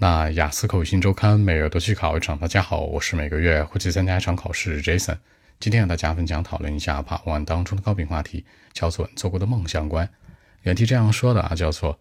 [0.00, 2.38] 那雅思口语新周刊每月都去考一场。
[2.38, 5.18] 大家好，我是每个月会去参加一场考试 Jason。
[5.58, 10.08] 今天和大家分享讨论一下 Part One 当中的高频话题，叫做做过的梦相关。
[10.62, 11.98] 原题这样说的啊，叫做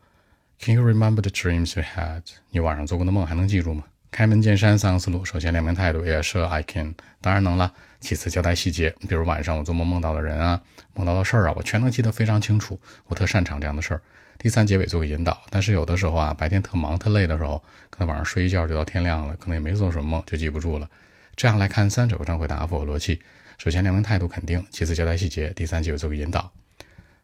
[0.59, 2.21] Can you remember the dreams you had？
[2.51, 3.85] 你晚上做过的梦还能记住吗？
[4.11, 7.73] 开门见山三个思路，首先两面态度也是 I can，当然能了。
[7.99, 10.61] 其次交代细节，比如晚上我做梦梦到的人啊，
[10.93, 12.79] 梦到的事儿啊，我全能记得非常清楚。
[13.07, 14.01] 我特擅长这样的事儿。
[14.37, 20.87] 第三结尾做个引导，但是有的时候啊，白天特忙特累的时候，可能晚上睡一觉就到天亮了，可能也没做什么梦，就记不住了。
[21.35, 23.19] 这样来看，三者非常回答符合逻辑。
[23.57, 26.51] 首先，两名态度肯定；其次，交代细节；第三结尾做个引导。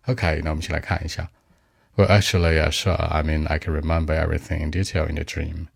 [0.08, 1.30] OK，那我们一起来看一下。
[1.96, 2.96] Well, actually, yeah, sure.
[2.96, 5.68] I mean, I can remember everything in detail in the dream.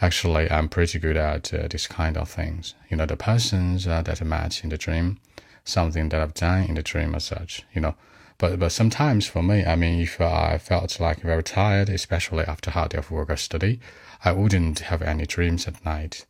[0.00, 2.74] Actually, I'm pretty good at uh, this kind of things.
[2.90, 5.18] You know, the persons uh, that I met in the dream,
[5.64, 7.64] something that I've done in the dream as such.
[7.74, 7.94] You know.
[8.38, 12.70] But but sometimes for me, I mean, if I felt like very tired, especially after
[12.70, 13.80] hard day of work or study,
[14.22, 16.26] I wouldn't have any dreams at night.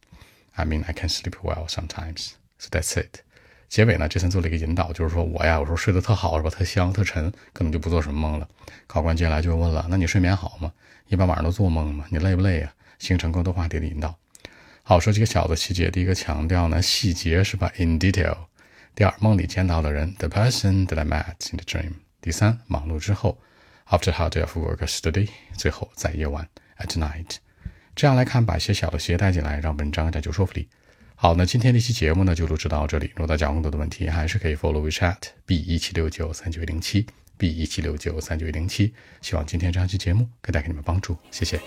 [0.57, 2.35] I mean, I can sleep well sometimes.
[2.59, 3.23] So that's it.
[3.69, 8.49] 结尾呢，这层做了一个引导，就是说我呀，我说睡得特好是吧，特香特沉，可能就不做什么梦了。
[8.87, 10.73] 考官接下来就问了，那你睡眠好吗？
[11.09, 12.05] 一般晚上都做梦吗？
[12.09, 12.73] 你累不累呀？
[13.02, 14.18] 形成更多话题的引导。
[14.84, 15.90] 好，说几个小的细节。
[15.90, 18.38] 第一个强调呢，细节是吧？In detail。
[18.94, 21.94] 第二，梦里见到的人，the person that I met in the dream。
[22.22, 23.40] 第三，忙碌之后
[23.88, 25.30] ，after hard day of work or study。
[25.58, 27.38] 最后，在夜晚，at night。
[27.96, 30.68] 这样来看，把一些小的细节带进来，让文章更具说服力。
[31.16, 33.12] 好，那今天这期节目呢，就录制到这里。
[33.16, 37.06] 如果大家有更多的问题，还是可以 follow WeChat b 一七六九三九零七
[37.38, 38.94] b 一七六九三九零七。
[39.22, 41.62] 希望今天这期节目可以带给你们帮助，谢谢。